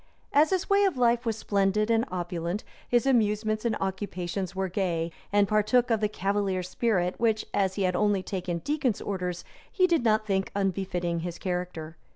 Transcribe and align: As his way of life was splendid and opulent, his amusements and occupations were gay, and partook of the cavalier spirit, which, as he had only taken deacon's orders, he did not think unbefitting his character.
As 0.33 0.49
his 0.49 0.67
way 0.67 0.83
of 0.85 0.97
life 0.97 1.27
was 1.27 1.37
splendid 1.37 1.91
and 1.91 2.05
opulent, 2.11 2.63
his 2.89 3.05
amusements 3.05 3.65
and 3.65 3.75
occupations 3.79 4.55
were 4.55 4.67
gay, 4.67 5.11
and 5.31 5.47
partook 5.47 5.91
of 5.91 5.99
the 5.99 6.09
cavalier 6.09 6.63
spirit, 6.63 7.13
which, 7.19 7.45
as 7.53 7.75
he 7.75 7.83
had 7.83 7.95
only 7.95 8.23
taken 8.23 8.57
deacon's 8.65 8.99
orders, 8.99 9.43
he 9.71 9.85
did 9.85 10.03
not 10.03 10.25
think 10.25 10.51
unbefitting 10.55 11.19
his 11.19 11.37
character. 11.37 11.97